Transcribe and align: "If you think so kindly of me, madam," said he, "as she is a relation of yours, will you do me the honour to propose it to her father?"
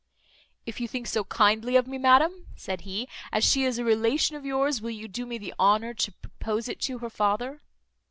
"If 0.65 0.79
you 0.79 0.87
think 0.87 1.05
so 1.05 1.25
kindly 1.25 1.75
of 1.75 1.85
me, 1.85 1.99
madam," 1.99 2.47
said 2.55 2.81
he, 2.81 3.07
"as 3.31 3.43
she 3.43 3.65
is 3.65 3.77
a 3.77 3.83
relation 3.83 4.35
of 4.35 4.43
yours, 4.43 4.81
will 4.81 4.89
you 4.89 5.07
do 5.07 5.27
me 5.27 5.37
the 5.37 5.53
honour 5.59 5.93
to 5.93 6.11
propose 6.11 6.67
it 6.67 6.79
to 6.81 6.97
her 6.97 7.09
father?" 7.11 7.61